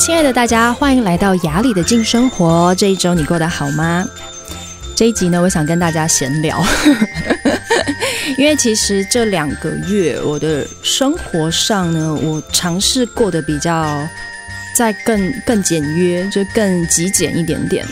[0.00, 2.74] 亲爱的大家，欢迎来到雅里的静生活。
[2.76, 4.02] 这一周你过得好吗？
[4.96, 6.58] 这一集呢，我想跟大家闲聊，
[8.38, 14.08] 因为其实这两个月我的生活上呢，我尝试过得比较
[14.74, 17.86] 在更更简约，就更极简一点点。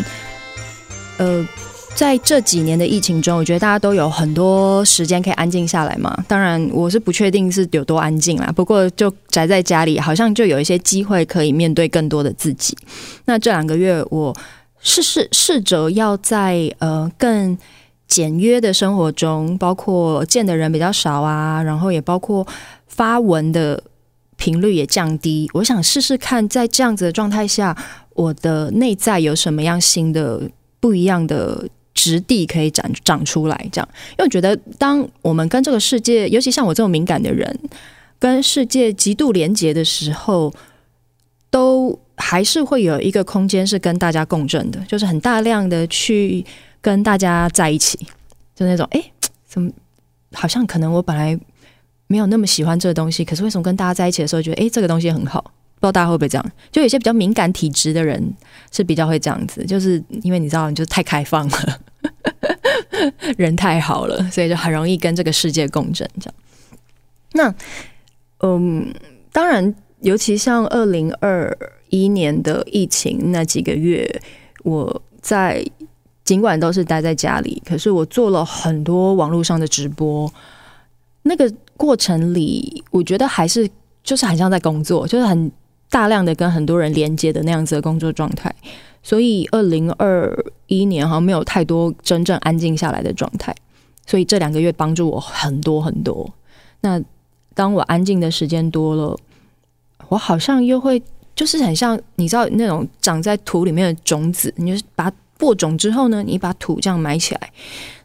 [1.18, 1.46] 呃。
[1.94, 6.16] 在这几年的疫情中，我觉得大家都有很多时间可以安静下来嘛。
[6.28, 8.52] 当然，我是不确定是有多安静啦。
[8.54, 12.76] 不过，就宅在家里，好像就有一些机会可以面对更多的自己。
[13.24, 14.36] 那这两个月，我
[14.80, 17.58] 试试试着要在呃更
[18.06, 22.46] 简约的生活中，包括见的人比较少啊，然后也包括
[22.86, 23.82] 发文的
[24.36, 25.50] 频率也降低。
[25.52, 27.76] 我想试试看，在这样子的状态下，
[28.14, 30.48] 我的内在有什么样新的
[30.78, 31.68] 不一样的。
[31.98, 37.58] 实地可以长长出来，这样，因为我觉得，当我们跟这个世界，尤其像我这种敏感的人，
[38.18, 40.52] 跟世界极度连接的时候，
[41.50, 46.44] 都还是会有一个空间是跟大家共振的，就是很大量的去
[46.80, 47.98] 跟大家在一起，
[48.54, 49.02] 就那种，哎，
[49.46, 49.70] 怎么
[50.32, 51.38] 好像可能我本来
[52.06, 55.52] 没有那么喜欢这个东西，可是为什么跟大家在一起的时候，觉得，哎，这个东西很好。
[55.80, 56.52] 不知道大家会不会这样？
[56.72, 58.20] 就有些比较敏感体质的人
[58.72, 61.80] 是比较会这样子，就是因为你知道，你就太开放了，
[63.36, 66.08] 人太好了，所以就很容易跟这个世界共振。
[66.20, 66.34] 这样，
[67.32, 67.54] 那
[68.40, 68.92] 嗯，
[69.32, 71.56] 当然，尤其像二零二
[71.90, 74.08] 一年的疫情那几个月，
[74.64, 75.64] 我在
[76.24, 80.32] 尽管都是待在家里，可是我做了很多网络上的直播，
[81.22, 83.68] 那个过程里，我觉得还是
[84.02, 85.50] 就是很像在工作，就是很。
[85.90, 88.54] 大量的跟很多人连接的那样子的工作状态，
[89.02, 93.54] 所以二零二一年好像没有太多真正安静下来的状态，
[94.06, 96.28] 所以这两个月帮助我很多很多。
[96.80, 97.00] 那
[97.54, 99.18] 当我安静的时间多了，
[100.08, 101.02] 我好像又会
[101.34, 107.40] 就是很像你知道那种长在土里面的种子，你就是把它播种之后呢，你把土这样埋起来。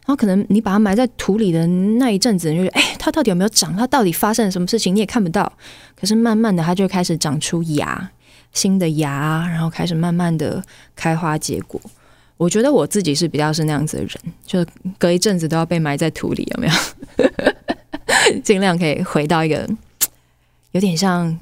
[0.06, 3.74] 然后可能你把它埋在土里的那一阵子，你就觉得，哎，它到底有没有长？
[3.74, 4.94] 它到底发生了什么事情？
[4.94, 5.50] 你也看不到。
[5.98, 8.10] 可是慢慢的，它就开始长出芽，
[8.54, 10.64] 新的芽，然后开始慢慢的
[10.96, 11.78] 开花结果。
[12.38, 14.10] 我觉得我自己是比较是那样子的人，
[14.46, 14.64] 就
[14.98, 16.74] 隔一阵子都要被埋在土里，有没有？
[18.42, 19.68] 尽量可以回到一个
[20.72, 21.38] 有点像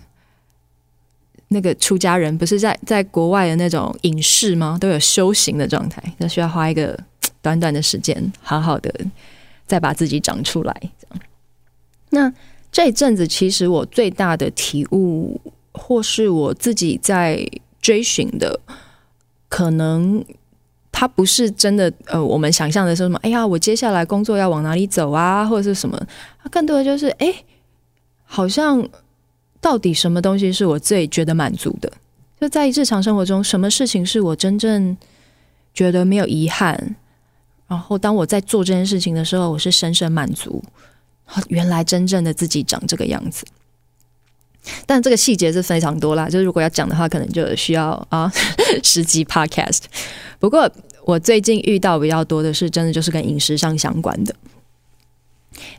[1.47, 4.77] 那个出家人，不是在在国外的那种隐士吗？
[4.81, 6.99] 都有修行的状态，那需要花一个。
[7.45, 8.95] 短短的时间，好好的
[9.67, 10.83] 再把自己长出来。
[12.11, 12.33] 那
[12.71, 15.41] 这一阵子，其实我最大的体悟，
[15.73, 17.47] 或是我自己在
[17.81, 18.61] 追寻的，
[19.49, 20.25] 可能
[20.91, 21.93] 它不是真的。
[22.07, 23.19] 呃，我们想象的是什么？
[23.23, 26.01] 哎呀，我接下来工作要往哪里走啊，或者是什么？
[26.43, 27.45] 它更多的就是，哎，
[28.25, 28.87] 好像
[29.61, 31.93] 到底什么东西是我最觉得满足的？
[32.41, 34.97] 就在日常生活中，什么事情是我真正
[35.73, 36.97] 觉得没有遗憾？
[37.69, 40.63] 然后，当我在做这件事情的时候，我是深深满足。
[41.49, 43.47] 原来真正的自己长这个样子，
[44.87, 46.29] 但这个细节是非常多啦。
[46.29, 48.31] 就是如果要讲的话，可能就需要啊
[48.83, 49.81] 十集 podcast。
[50.39, 50.71] 不过，
[51.05, 54.35] 我最近遇到比较多的是，真的就是跟饮食上相关的。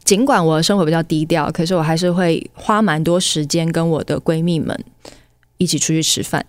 [0.03, 4.77] 尽管我的生活比较低调，可是我还是会花蛮多时间跟我的闺蜜们
[5.57, 6.45] 一起出去吃饭。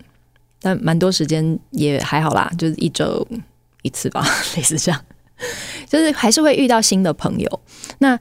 [0.60, 3.26] 但蛮多时间也还好啦，就是一周
[3.82, 5.04] 一次吧， 类似这样。
[5.88, 7.60] 就是还是会遇到新的朋友。
[7.98, 8.18] 那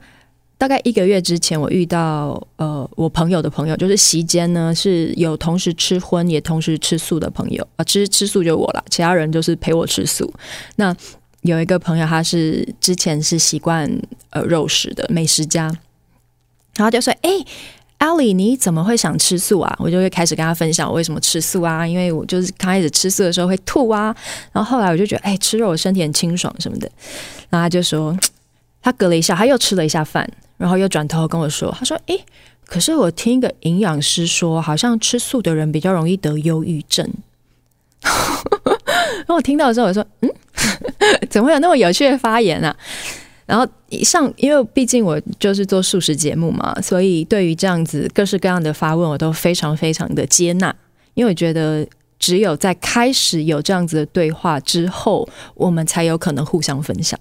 [0.56, 7.84] 大概一个月之前，我遇到呃，我朋友的朋友，就是席间呢是有同时吃荤也同时吃素的朋友啊。
[7.84, 10.32] 吃吃素就我了，其他人就是陪我吃素。
[10.76, 10.94] 那
[11.42, 13.90] 有一个朋友，他是之前是习惯
[14.30, 15.66] 呃肉食的美食家，
[16.76, 17.30] 然后就说：“哎。”
[18.00, 19.74] Ellie，你怎么会想吃素啊？
[19.78, 24.14] 我就会开始跟他分享我为什么吃素啊，因为我就是刚开始吃素的时候会吐啊，
[24.52, 26.90] 然后后来我就觉得，哎，吃肉我身体很清爽什么的。
[27.48, 28.14] 然后他就说，
[28.84, 32.14] 他隔了一下，他又吃了一下饭，然后又转头跟我说，他说，哎，
[32.66, 37.10] 可是我听一个营养师说，好像吃素的人比较容易得忧郁症。
[38.04, 40.30] 然后我听到的时候，我说，嗯，
[41.30, 42.76] 怎么会有那么有趣的发言啊？
[43.46, 50.74] 然后以上，因为毕竟我就是做素食节目嘛，所以对于这样子各式各样的发问，我都非常非常的接纳。
[51.14, 51.86] 因为我觉得，
[52.18, 57.18] 只有在开始有这样子的对话之后，我们才有可能互相分享。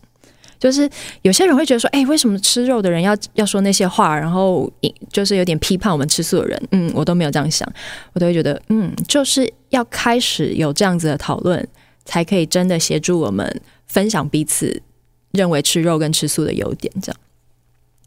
[0.64, 0.90] 就是
[1.24, 4.18] 有些人会觉得说，哎，为什么吃肉的人要要说那些话？
[4.18, 4.72] 然后
[5.12, 6.68] 就是有点批判我们吃素的人。
[6.72, 7.70] 嗯，我都没有这样想，
[8.14, 11.68] 我都会觉得，嗯，就是要开始有这样子的讨论，
[12.06, 14.82] 才可以真的协助我们分享彼此。
[15.34, 17.20] 认为吃肉跟吃素的优点，这样。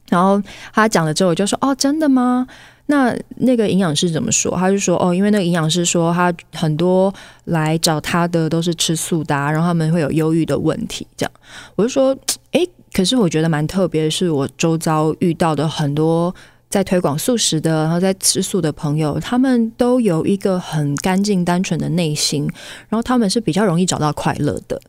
[0.08, 0.40] 然后
[0.72, 2.46] 他讲了之后，我就说：“哦，真的吗？”
[2.86, 4.56] 那那个营养师怎么说？
[4.56, 7.12] 他就说：“哦，因为那个营养师说，他很多
[7.46, 11.32] 来找他的都是吃素的，然后他们会有忧郁的问题。”这样，
[11.74, 12.16] 我就说：“，
[12.96, 16.34] 可是我觉得蛮特别的是，我周遭遇到的很多
[16.70, 22.50] 在推广素食的，然后在吃素的朋友，他们都有一个很干净单纯的内心，
[22.88, 24.80] 然后他们是比较容易找到快乐的。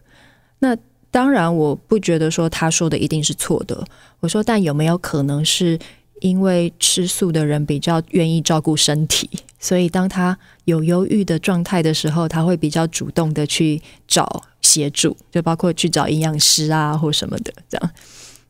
[0.60, 0.74] 那
[1.12, 3.86] 当然，我不觉得说他说的一定是错的。
[4.22, 5.78] 我说，但有没有可能是？”
[6.20, 17.92] 因为吃素的人比较愿意照顾身体，所以当他有忧郁的状态的时候，他会比较主动的去找协助，就包括去找营养师啊或什么的这样。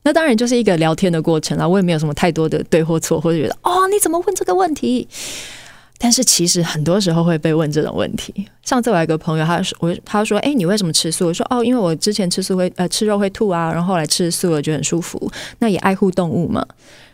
[0.03, 5.07] 那当然就是一个聊天的过程啦，我也没有什么太多的对或错，或者觉得哦，你怎么问这个问题？
[5.99, 8.47] 但是其实很多时候会被问这种问题。
[8.63, 11.27] 上次我有个朋友，他说我他说哎，你为什么吃素？
[11.27, 16.65] 我说哦，因为我之前吃素会呃吃肉会吐啊，然后后来吃素了觉得很舒服，那也爱护动物嘛。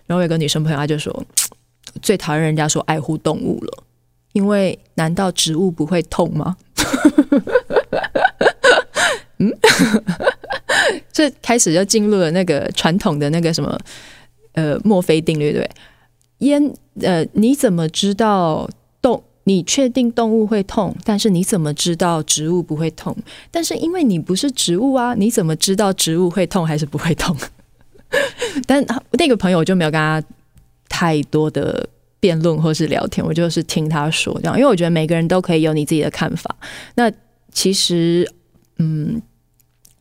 [0.06, 1.26] 然后有个女生朋友，她就说
[2.02, 3.84] 最讨厌人家说爱护动物了，
[4.34, 6.58] 因为难道植物不会痛吗？
[9.40, 9.52] 嗯，
[11.12, 13.78] 这开始就进入了那个传统的那个什么
[14.54, 15.70] 呃墨菲定律，对？
[16.40, 18.70] 烟呃，你怎么知道
[19.02, 19.24] 动？
[19.46, 23.16] 你确定动物会痛，但是你怎么知道植物不会痛？
[23.52, 27.36] 但是因为你不是植物啊，你怎么知道植物会痛还是不会痛？
[28.66, 30.24] 但那个朋友我就没有跟他
[30.88, 31.86] 太多的
[32.20, 36.56] 辩论或是聊天，我就是听他说这样，因为我觉得每个人都可以有你自己的看法。
[36.96, 37.12] 那
[37.52, 38.26] 其实，
[38.84, 39.22] 嗯，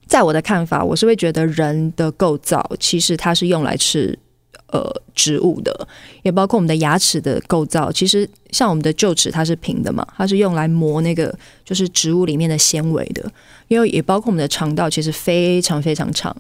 [0.07, 4.19] 在我的看法，我是会觉得人的构造其实它是用来吃
[4.67, 4.83] 呃
[5.15, 5.87] 植物的，
[6.23, 7.93] 也包括我们的牙齿的构造。
[7.93, 11.33] 其实像我们的臼齿，它是平的嘛，它是用来磨那个
[11.65, 13.31] 就是植物里面的纤维的。
[13.69, 16.37] 因为也包括我们的肠道，其实非常非常长。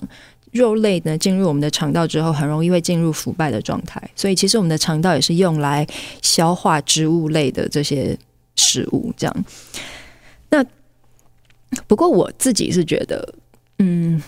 [0.51, 5.87] 肉类呢，进入我们的肠道之后，很容易会进入腐败的状态，所以其实我们的肠道也是用来
[6.21, 8.15] 消化植物类的这些
[8.57, 9.11] 食物。
[9.17, 9.45] 这样，
[10.51, 10.63] 那
[11.87, 13.35] 不过我自己是觉得，
[13.79, 14.23] 嗯，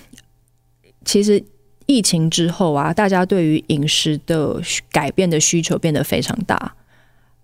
[1.05, 1.43] 其实
[1.87, 4.61] 疫情之后啊，大家对于饮食的
[4.91, 6.75] 改变的需求变得非常大。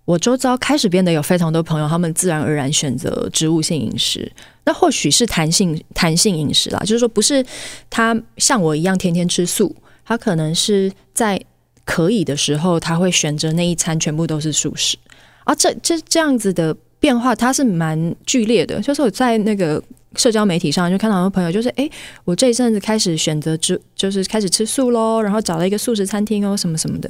[0.05, 4.29] 我周遭开始变得有非常多朋友，他们自然而然选择植物性饮食。
[4.65, 7.45] 那或许是弹性弹性饮食啦，就是说不是
[7.89, 11.39] 他像我一样天天吃素，他可能是在
[11.85, 14.97] 可以的时候，他会选择那一餐全部都是素食。
[15.43, 18.79] 啊，这这这样子的变化，它是蛮剧烈的。
[18.79, 19.83] 就是我在那个。
[20.17, 21.89] 社交媒体上就看到很多朋友，就是哎，
[22.25, 27.09] 我这一阵子开始选择吃，就是开始吃素喽，然后找了一个素食餐厅哦，什么什么的。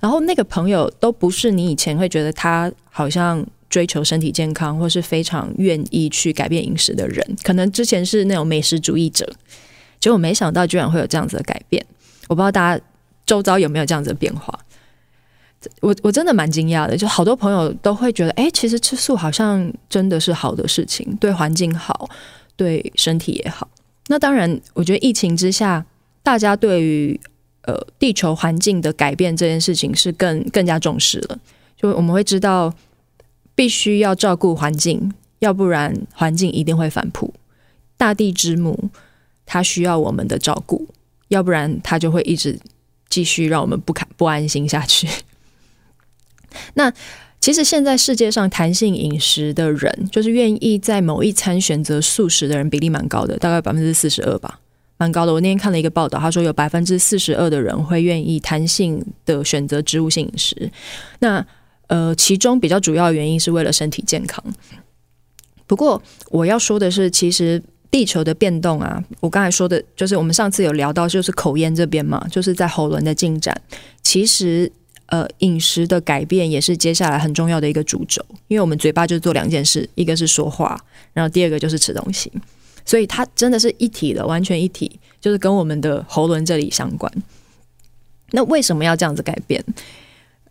[0.00, 9.30] 然后那个朋友都不是你以前会觉得他好像追求身体健康，或是非常愿意去改变饮食的人，可能之前是那种美食主义者，
[10.00, 11.84] 结果没想到居然会有这样子的改变。
[12.28, 12.82] 我不知道大家
[13.26, 14.58] 周遭有没有这样子的变化。
[15.80, 22.08] 我我真的蛮惊讶的，就好多朋友都会觉得，哎，其实吃素好像真的是好的事情，对环境好。
[22.58, 23.68] 对身体也好，
[24.08, 25.86] 那当然，我觉得疫情之下，
[26.24, 27.20] 大家对于
[27.62, 31.38] 呃地球环境的改变这件事情是更更加重视了。
[31.76, 32.74] 就我们会知道，
[33.54, 37.32] 必须要照顾环境，要不然环境一定会反扑。
[37.96, 38.90] 大地之母，
[39.46, 40.88] 它需要我们的照顾，
[41.28, 42.58] 要不然它就会一直
[43.08, 45.06] 继续让我们不不安心下去。
[46.74, 46.92] 那。
[47.40, 54.58] 其实现在世界上弹性饮食的人，就是愿意在某一餐选择素食的人比例蛮高的，大概百分之四十二吧，
[54.96, 55.32] 蛮高的。
[55.32, 60.68] 我那天看了一个报道，他说有百分之四十二的人会愿意弹性的选择植物性饮食。
[61.20, 61.46] 那
[61.86, 64.44] 呃，其中比较主要原因是为了身体健康。
[65.68, 73.58] 不过我要说的是，其实地球的变动啊，我刚才说的就是我们上次有聊到，就是口咽这边嘛，就是在喉轮的进展，
[74.02, 74.72] 其实。
[75.08, 80.78] 呃，饮食的改变也是接下来很重要的一个主轴，因为我们嘴巴就做两件事，一个是说话，
[81.14, 82.30] 然后第二个就是吃东西，
[82.84, 87.10] 所以它真的是一体的，完全一体，就是跟我们的喉轮这里相关。
[88.32, 89.64] 那为什么要这样子改变？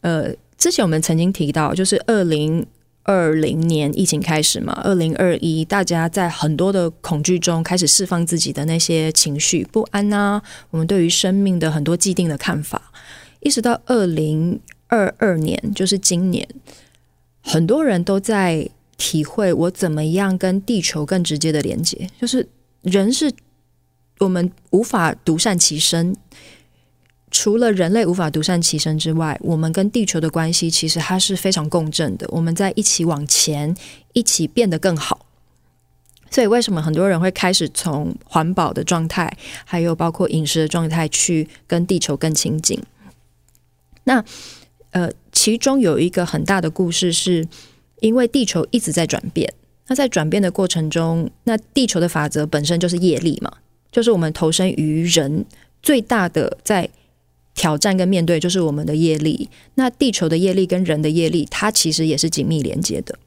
[0.02, 2.66] 呃，之前我们曾经提到，就是二零
[3.04, 12.82] 二零年疫情开始嘛，二零二一大家在很多的恐惧中开始释放自己的那些情绪不安啊，我们对于生命的很多既定的看法。
[13.40, 16.48] 一直到二零二二年，就是今年，
[17.42, 22.10] 很多人都在体会我怎么样跟地球更直接的连接。
[22.20, 22.48] 就是
[22.82, 23.32] 人是
[24.20, 26.16] 我们无法独善其身，
[27.30, 32.28] 除了人类无法独善其身之外，我们跟地球的关系其实它是非常共振的。
[32.32, 33.76] 我们在一起往前，
[34.14, 35.26] 一起变得更好。
[36.30, 39.32] 所以，为什么很多人会开始从环保的状态，
[39.64, 42.82] 还有包括饮食的状态，去跟地球更亲近？
[44.08, 44.24] 那
[44.92, 47.46] 呃，其中有一个很大的故事，是
[48.00, 49.54] 因为地球一直在转变。
[49.88, 53.52] 那在转变的过程中，那地球的法则本身就是业力嘛，
[53.92, 55.46] 就是我们投身于人
[55.84, 56.90] 最大的在
[57.54, 59.50] 挑战跟面对，就是我们的业力。
[59.76, 63.18] 那地球的业力跟人的业力，它其实也是紧密连接的。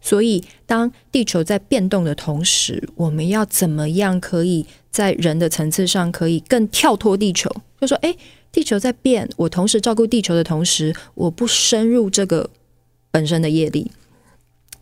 [0.00, 7.50] 所以，当地球在变动的同时，我们要怎么样可以在人的层次上可以更跳脱地球？
[7.86, 8.16] 就说，诶，
[8.50, 12.50] 地球在变，我同时照顾地球的同时，我不深入这个
[13.10, 13.90] 本身的业力。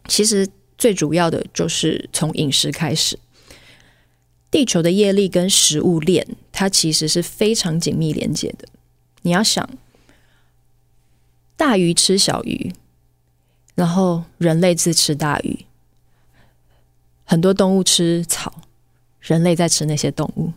[0.07, 0.49] 其实。
[0.79, 3.19] 最主要的就是从饮食开始，
[4.51, 8.67] 地球的业力跟食物链，它其实是非常紧密连接的。
[9.21, 9.69] 你要想，
[11.55, 12.73] 大鱼吃小鱼，
[13.75, 15.67] 然后人类自吃大鱼，
[17.25, 18.63] 很多动物吃草，
[19.21, 20.51] 人类在吃那些动物，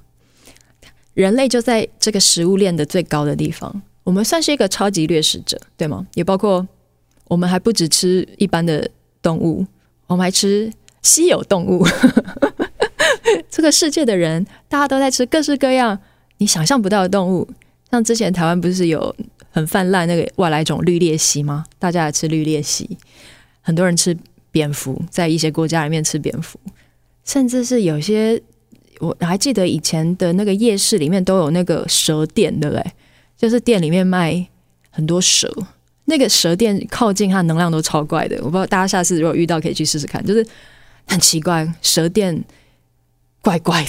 [1.13, 6.05] 人类就在这个食物链的最高的地方，我们算是一个超级掠食者，对吗？
[6.15, 6.67] 也包括
[7.25, 8.89] 我们还不只吃一般的
[9.21, 9.65] 动物。
[10.07, 11.83] 我们还吃稀有动物，
[13.49, 15.97] 这个世界的人大家都在吃各式各样
[16.37, 17.47] 你想象不到的动物。
[17.89, 19.15] 像之前台湾不是有
[19.49, 21.63] 很泛滥那个外来种绿鬣蜥吗？
[21.79, 22.97] 大家也吃绿鬣蜥，
[23.61, 24.15] 很多人吃
[24.51, 26.59] 蝙蝠，在一些国家里面吃蝙蝠，
[27.23, 28.41] 甚至是有些
[29.03, 32.83] 我还记得以前的那个夜市里面都有那个蛇店，对不对？
[33.37, 34.47] 就是店里面卖
[34.89, 35.51] 很多蛇。
[36.05, 40.45] 那个蛇店靠近它能量都超怪的，我不知道大家下次如果遇到可以去试试看，就是
[41.07, 42.43] 很奇怪，蛇店
[43.41, 43.85] 怪怪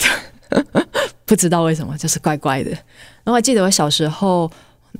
[0.50, 0.64] 的，
[1.26, 2.70] 不知道为什么就是怪怪的。
[2.70, 4.50] 然后我还记得我小时候，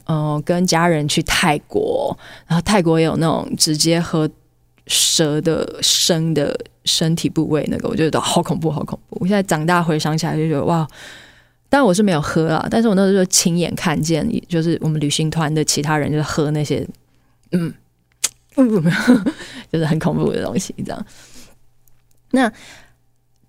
[0.07, 2.17] 嗯、呃，跟家人去泰国，
[2.49, 4.29] 然后泰国有那种直接喝
[4.87, 9.19] 蛇的生的身体部位，那个我觉得好恐怖，好恐怖。
[9.21, 10.87] 我现在长大回想起来就觉得哇。
[11.71, 16.87] 但我是没有喝啊，但是我那时候亲眼看见，就是我们旅行团的其他人就是喝那些。
[17.51, 17.75] 嗯，
[19.73, 21.07] 就是很恐怖的东西，这样。
[22.31, 22.53] 那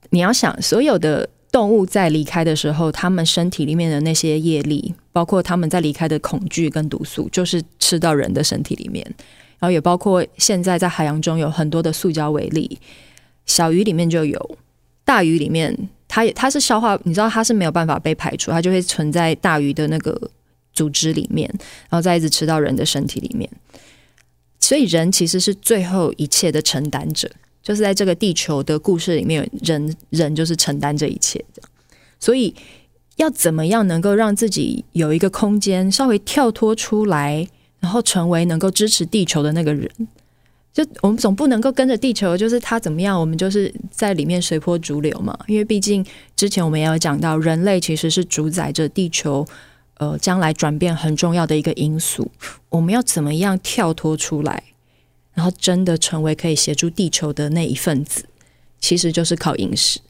[0.10, 9.06] 你要想，所有的动物在离开的时候，他们身体里面的那些业力，包括他们在离开的恐惧跟毒素，就是吃到人的身体里面。
[9.60, 12.80] 然后也包括现在在海洋中有很多的塑胶微粒，
[13.46, 14.58] 小鱼里面就有，
[15.04, 20.30] 大鱼里面它也它是消化，你知道它是没有办法被排除，它就会存在大鱼的那个
[20.74, 21.50] 组织里面，
[21.90, 23.50] 然后再一直吃到人的身体里面。
[24.60, 27.30] 所以人其实是最后一切的承担者，
[27.62, 31.62] 就是在这个地球的故事里面，人人就是承担这一切的。
[32.20, 32.54] 所以
[33.18, 37.48] 要怎么样能够让自己有一个空间，稍微跳脱出来，
[37.86, 39.88] 然后成为能够支持地球的那个人？
[40.74, 45.38] 就我们总不能够跟着地球，就是他怎么样，我们就是在里面随波逐流嘛。
[45.46, 46.04] 因为毕竟
[46.36, 49.46] 之前我们也有讲到，人类其实是主宰着地球。
[49.98, 52.30] 呃，将来转变很重要的一个因素，
[52.70, 54.62] 我们要怎么样跳脱出来，
[55.34, 58.26] 然后真的成为可以协助地球的那一份子，
[58.82, 60.02] 其实就是靠饮食。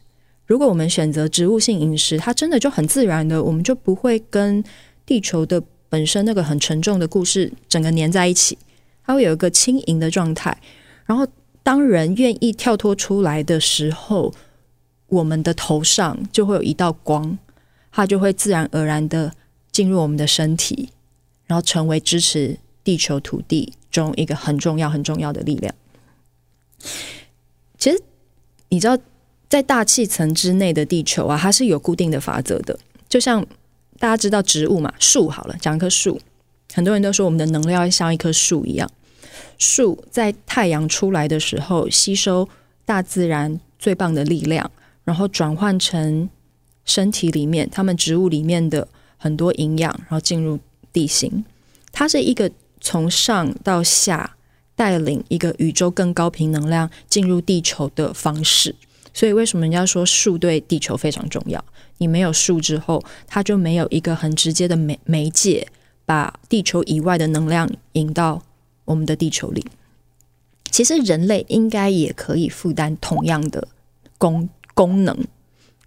[0.48, 4.64] 如果我们选择植物性饮食，它真的就很自然的，我们就不会跟
[5.06, 5.62] 地球的
[5.96, 8.58] 本身那个很沉重的故事整个粘在一起，
[9.06, 10.58] 它会有一个轻盈的状态。
[11.06, 11.26] 然后，
[11.64, 14.34] 当人愿意跳脱出来的时候，
[15.08, 17.38] 我们的头上就会有一道光，
[17.94, 19.32] 它就会自然而然的。
[19.72, 20.90] 进入我们的身体，
[21.48, 25.74] 然后成为支持地球土地中一个很重要、很重要的力量。
[27.78, 28.02] 其实，
[28.70, 28.98] 你知道，
[29.50, 32.78] 在大气层之内的地球啊，它是有固定的法则的。
[33.10, 33.46] 就像
[34.00, 36.20] 大家知道植物嘛，树好了，讲一棵树，
[36.74, 38.90] 很多人都说我们的能量像一棵树一样。
[39.58, 42.48] 树在太阳出来的时候，吸收
[42.86, 44.70] 大自然最棒的力量，
[45.04, 46.30] 然后转换成
[46.84, 48.88] 身体里面，他们植物里面的。
[49.18, 50.60] 很多营养，然后进入
[50.94, 51.44] 地心，
[51.92, 54.36] 它是一个从上到下
[54.76, 58.76] 带领一个宇宙更高频能量进入地球的方式。
[59.16, 61.64] 所以，为什么人家说树对地球非常重要？
[61.98, 65.68] 你没有树之后，它就没有一个很直接的媒媒介，
[66.06, 68.44] 把地球以外的能量引到
[68.84, 69.66] 我们的地球里。
[70.70, 73.68] 其实，人类应该也可以负担同样的
[74.18, 75.18] 功功能，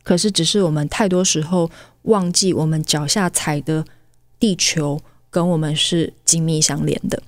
[0.02, 1.70] 可是，只是我们太多时候。
[2.02, 3.85] 忘记我们脚下踩的
[4.40, 7.23] 地球跟我们是紧密相连的。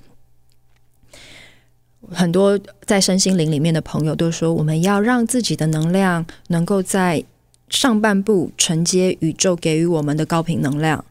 [2.13, 7.25] 很多在身心灵里面的朋友都说，我们要让自己的能量能够在
[7.69, 11.05] 上半部承接宇宙给予我们的高频能量，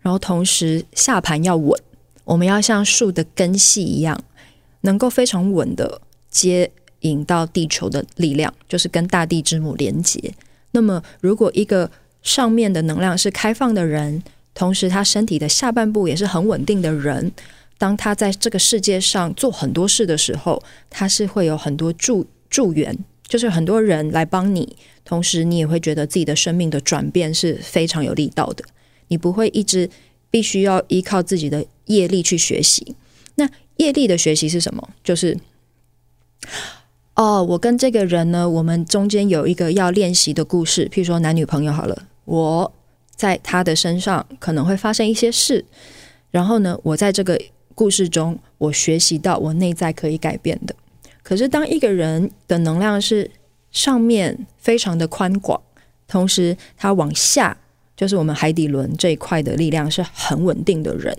[0.00, 1.78] 然后同时下盘要稳。
[2.24, 4.18] 我们要像树的根系一样，
[4.80, 6.70] 能够非常稳的接
[7.00, 10.32] 引到地球的力量，就是跟大地之母连接。
[10.70, 11.90] 那么，如果一个
[12.22, 14.22] 上面的能量是开放的人，
[14.54, 17.30] 同时他身体的下半部也是很稳定的人，
[17.84, 22.98] 当他在这个世界上做很多事的时候，他是会有很多助助缘，
[23.28, 24.74] 就是很多人来帮你，
[25.04, 28.64] 同时你也会觉得自己的生命的转变是非常有力道的。
[29.08, 29.90] 你不会一直
[30.30, 32.96] 必须要依靠自己的业力去学习。
[33.34, 34.88] 那业力的学习是什么？
[35.02, 35.36] 就是
[37.16, 42.72] 哦，我跟这个人呢，我们中间有一个要练习的故事，譬如说男女朋友好了，我
[43.14, 45.66] 在他的身上可能会发生一些事，
[46.30, 47.38] 然后呢，我在这个
[47.74, 50.74] 故事中，我学习到我内在可以改变的。
[51.22, 53.30] 可是当一个人的能量是
[53.70, 55.60] 上面非常的宽广，
[56.06, 57.56] 同时他往下。
[57.96, 61.16] 就是我们海底轮这一块的力量是很稳定的人，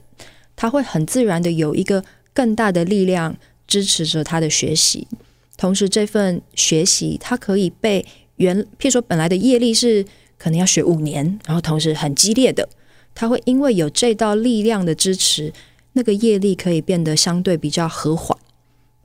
[0.57, 3.33] 他会很自然的有一个更大的力量
[3.65, 5.07] 支持着他的学习，
[5.55, 10.05] 同时这份学习他可以被原，譬如说本来的业力是
[10.37, 12.67] 可能要学五年，然后同时很激烈的，
[13.15, 15.53] 他会因为有这道力量的支持，
[15.97, 18.37] 那个业力可以变得相对比较和缓，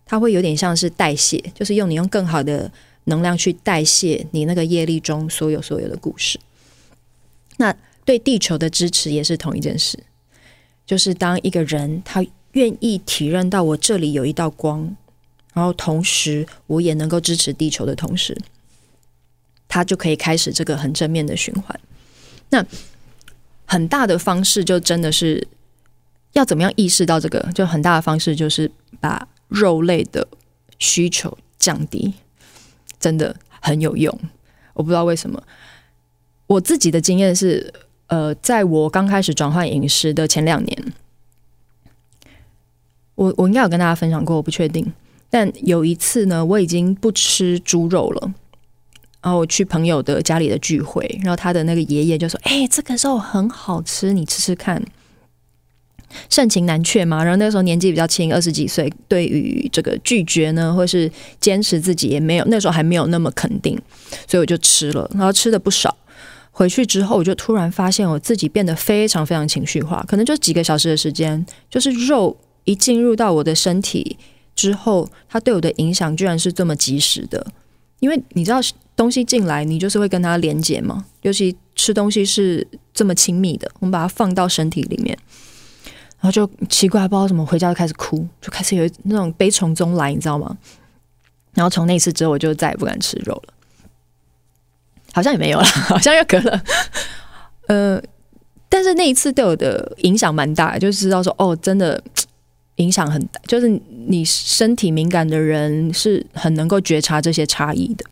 [0.05, 2.71] 它会有点像是代谢，就是用你用更好的
[3.05, 6.39] 能量去代谢你那个业力中所有所有的故事。
[7.59, 10.03] 那对地球的支持也是同一件事，
[10.85, 14.97] 就是当一个人他愿意体认到我这里有一道光，
[15.55, 18.37] 然后同时我也能够支持地球的同时，
[19.69, 21.79] 他就可以开始这个很正面的循环。
[22.49, 22.67] 那
[23.65, 25.47] 很大的方式就真的是
[26.33, 27.41] 要怎么样意识到这个？
[27.55, 28.71] 就很大的方式就是
[29.01, 30.27] 把肉类的
[30.79, 32.15] 需求降低，
[32.99, 34.17] 真的很有用。
[34.75, 35.43] 我不知道为什么。
[36.47, 37.73] 我自己的经验是，
[38.07, 40.93] 呃，在我刚开始转换饮食的前两年，
[43.15, 44.93] 我我应该有跟大家分享过，我不确定。
[45.29, 48.35] 但有一次呢，我已经不吃猪肉了，
[49.23, 54.83] 然后我去朋友的家里的聚会，然后他的那个爷爷就说：“哎，这个肉很好吃，你吃吃看。”
[56.29, 63.81] 盛情难却嘛，然后那时候年纪比较轻，二十几岁，对于这个拒绝呢，或是坚持自己也没有，那时候还没有那么肯定，
[64.27, 65.97] 所以我就吃了，然后吃的不少。
[66.53, 74.17] 回去之后，我就突然发现我自己变得非常非常情绪化，可能就几个小时的时间，就是肉一进入到我的身体
[74.55, 77.47] 之后，它对我的影响居然是这么及时的。
[78.01, 78.59] 因为你知道
[78.97, 85.17] 东西进来，你就是会跟它连接嘛，尤其吃东西是这么亲密的，我们把它放到身体里面，
[86.21, 90.57] 然后就奇怪，不知道怎么回家就开始哭，就开始有那种悲从中来，你知道吗？
[91.55, 93.55] 然后从那一次之后，我就再也不敢吃肉了。
[95.13, 96.63] 好像也没有了， 好像又隔了，
[97.67, 98.01] 呃，
[98.69, 102.01] 但是那一次对我的影响蛮大，就是知道说哦，真的
[102.77, 103.69] 影响很大，就是
[104.07, 108.05] 你身体敏感的人是很能够觉察这些差异的。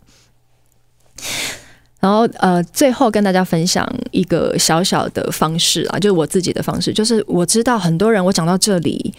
[1.99, 9.13] 然后呃，最后跟大家分享一个小小的方式啊，就是我自己的方式，就是我知道很多人，我讲到这里，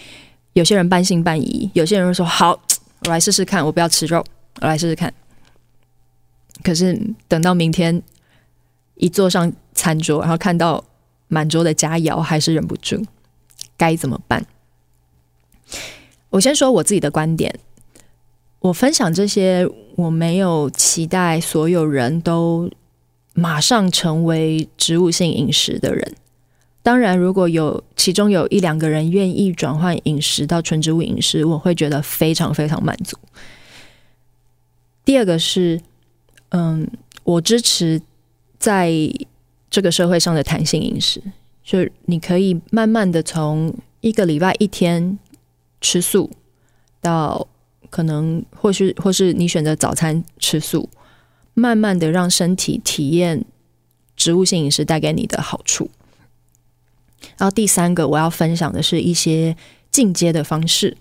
[0.54, 2.58] 有些人半信半疑，有些人会说好，
[3.04, 4.24] 我来试试看，我不要吃肉，
[4.62, 5.12] 我来试试看。
[6.62, 8.02] 可是等到明天
[8.94, 10.82] 一坐上餐桌，然后看到
[11.28, 13.04] 满桌的佳肴，还是忍不住，
[13.76, 14.46] 该怎么办？
[16.30, 17.54] 我先说我自己的观点。
[18.60, 22.70] 我分享这些，我没有期待所有人都
[23.34, 26.14] 马上成为植物性饮食的人。
[26.82, 33.16] 当然，如果有其中有一两个人愿意转换饮食到纯植物饮食，我会觉得非常非常满足。
[35.04, 35.80] 第二个是。
[36.52, 36.84] 嗯，
[37.22, 38.02] 我支持
[38.58, 38.92] 在
[39.70, 41.22] 这个社会上的弹性饮食，
[41.62, 45.16] 就是你可以慢慢的从一个礼拜一天
[45.80, 46.28] 吃素，
[47.00, 47.46] 到
[47.90, 50.88] 可能或是或是你选择早餐吃素，
[51.52, 53.44] 慢慢的让身体体验
[54.16, 55.90] 植物性饮食带给你的好处。
[57.36, 59.54] 然后第三个我要分享的是一些
[59.90, 60.96] 进阶的方式，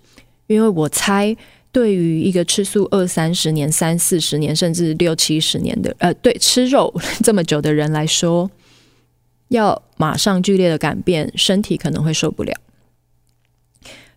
[0.48, 1.38] 因为我猜。
[1.72, 6.92] 对于一个吃素二三十年、三四十年，甚至六七十年的，呃，对，吃肉
[7.24, 8.50] 这么久的人来说，
[9.50, 12.52] 要马上剧烈的改变，身体可能会受不了。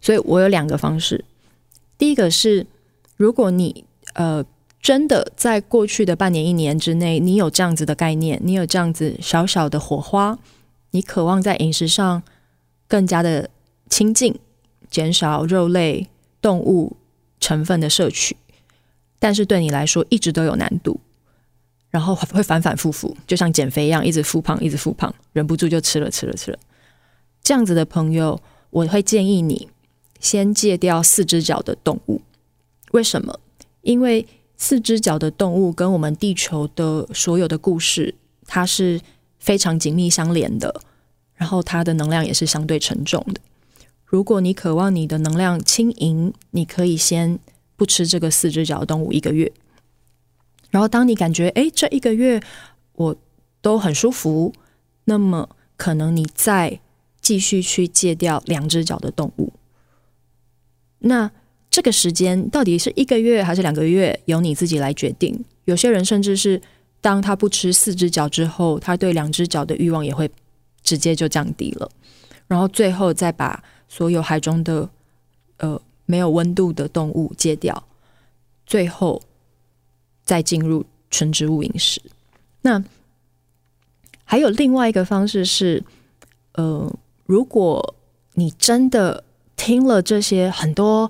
[0.01, 1.23] 所以我有两个方式。
[2.03, 2.67] 第一个是，
[3.17, 3.85] 如果你
[4.15, 4.45] 呃
[4.81, 10.37] 真的在过去的半年、一年之内，你有这样子的概念，你有这样子小小的火花，
[10.91, 12.25] 你渴望在饮食上
[12.89, 13.49] 更加的
[13.89, 14.37] 亲近，
[14.91, 16.09] 减少肉类、
[16.41, 16.97] 动物。
[17.39, 18.37] 成分的摄取，
[19.21, 21.01] 但是对你来说一直都有难度，
[21.91, 26.59] 然后会反反复复，就像减肥一样，一直复胖，一直复胖，忍不住就吃了吃了吃了。
[27.43, 29.69] 这样子的朋友，我会建议你
[30.23, 32.23] 先戒掉四只脚的动物。
[32.93, 33.39] 为什么？
[33.83, 38.15] 因为四只脚的动物跟我们地球的所有的故事，
[38.47, 39.01] 它是
[39.39, 40.83] 非常紧密相连的，
[41.35, 43.41] 然后它的能量也是相对沉重的。
[44.05, 47.39] 如果你渴望你的能量轻盈，你可以先
[47.77, 49.51] 不吃这个四只脚的动物一个月。
[50.71, 52.41] 然后当你感觉哎，这一个月
[52.93, 53.17] 我
[53.61, 54.55] 都很舒服，
[55.05, 56.79] 那么可能你再
[57.21, 59.53] 继续去戒掉两只脚的动物。
[61.03, 61.31] 那
[61.71, 65.45] 这个时间到底是一个月还是两个月，由你自己来决定。
[65.67, 66.61] 有些人甚至是
[67.01, 70.31] 当他不吃四只脚之后，他对两只脚的欲望也会
[70.83, 71.91] 直接就降低了。
[72.47, 74.89] 然后最后再把所有海中的
[75.59, 77.83] 呃没有温度的动物戒掉，
[78.67, 79.21] 最后。
[80.25, 82.01] 再进入纯植物饮食。
[82.61, 82.83] 那
[84.25, 85.83] 还有另外一个方式是，
[86.53, 86.91] 呃，
[87.27, 87.97] 如果
[88.35, 89.25] 你真的
[89.65, 91.09] 听了这些很多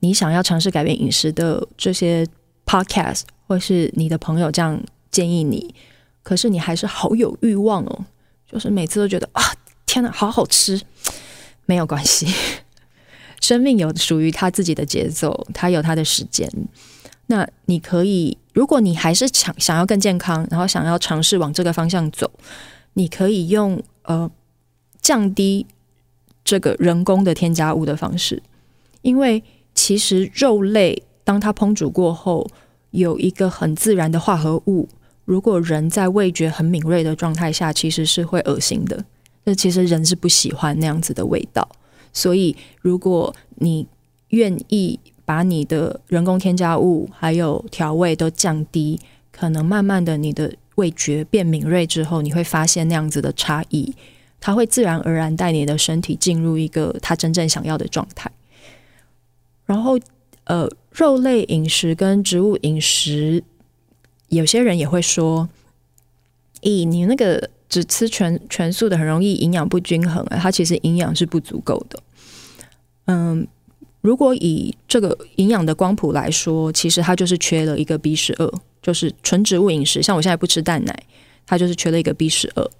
[0.00, 2.26] 你想要尝试改变饮食的这些
[2.66, 4.78] podcast，或是你的朋友这样
[5.10, 5.74] 建议你，
[6.22, 8.04] 可是你还是好有欲望哦，
[8.46, 9.42] 就是每次都觉得啊，
[9.86, 10.78] 天哪，好好吃。
[11.64, 12.26] 没有关系，
[13.40, 16.46] 生命有属于他自己的节奏，他有他的时间。
[17.28, 22.30] 那你可以，如果你还是想想要更健康，然后想要尝试往这个方向走，
[22.92, 24.30] 你可以用呃
[25.00, 25.66] 降低
[26.44, 28.42] 这个人工的添加物的方式，
[29.02, 29.42] 因为
[29.74, 32.46] 其实肉类当它烹煮过后，
[32.90, 34.88] 有一个很自然的化合物，
[35.24, 39.04] 如果人在味觉很敏锐的状态下，其实是会恶心的。
[39.44, 41.68] 那其实人是不喜欢那样子的味道，
[42.12, 43.88] 所以如果你
[44.28, 45.00] 愿意。
[45.26, 49.00] 把你的人工添加物还有调味都降低，
[49.32, 53.94] 可能慢慢的你的味觉变敏锐之后，你会发现那样子的差异，
[54.44, 58.30] 它会自然而然带你的身体进入一个它真正想要的状态。
[59.64, 59.98] 然后，
[60.44, 63.42] 呃，肉类饮食跟植物饮食，
[64.28, 65.48] 有些人也会说，
[66.60, 72.02] 咦，你那个只吃全全素的很容易营养不均衡啊，它其实营养是不足够的。
[73.06, 73.48] 嗯。
[74.02, 78.52] 如果以这个营养的光谱来说，其实它就是缺了一个 B 十二，
[78.82, 80.02] 就是纯植物饮食。
[80.02, 81.04] 像我现在不吃蛋奶，
[81.46, 82.70] 它就是缺了一个 B 十二。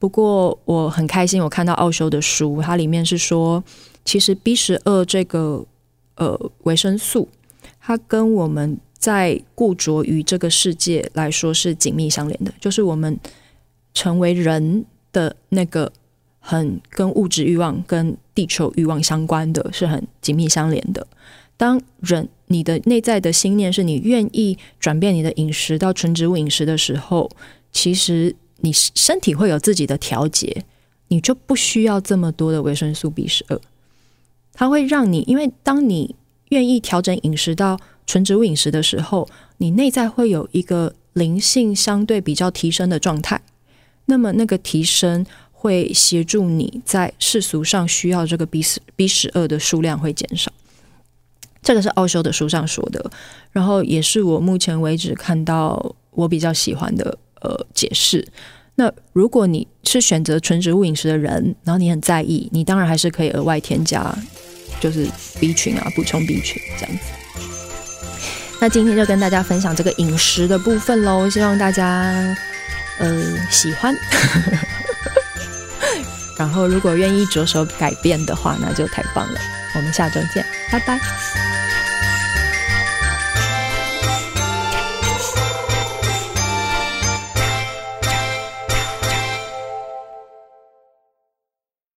[0.00, 3.62] 不过我很开心，我看到奥修的书，它里面是说，
[4.04, 5.64] 其实 B 十二这个
[6.16, 7.28] 呃维生素，
[7.80, 13.16] 它跟我们在固着于这个世界来说是紧密相连的，就是我们
[13.94, 15.92] 成为人的那个。
[16.42, 21.06] 很跟物质欲望、跟地球欲望相关的，是很紧密相连的。
[21.58, 27.30] 当人你的内在的心念是你愿意转变你的饮食到纯植物饮食的时候，
[27.70, 30.64] 其实你身体会有自己的调节，
[31.08, 33.60] 你就不需要这么多的维生素 B 十二。
[34.52, 36.14] 它会让你，因为当你
[36.50, 43.40] 愿意调整饮食到纯植物饮食的时候，你内在会有一个灵性相对比较提升的状态。
[44.06, 45.26] 那么那个提升。
[45.62, 50.50] 会协助你在世俗上需要这个 B 十 B 十二的数量会减少，
[51.60, 53.10] 这个是奥修的书上说的，
[53.52, 58.26] 然后也是我目前为止看到我比较喜欢的呃解释。
[58.76, 64.14] 那如果你是选择纯植物饮食的人，然后你很在意，你当然还是可以额外添加，
[64.80, 65.06] 就是
[65.38, 67.04] B 群啊，补充 B 群这样子。
[68.60, 72.36] 那今天就跟大家分享这个饮食的部分喽，希望大家
[72.98, 73.94] 呃喜欢。
[76.38, 79.38] 然后，如果愿意着手改变的话，那就太棒了。
[79.74, 80.98] 我们下周见，拜拜。